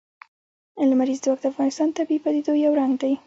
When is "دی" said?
3.01-3.13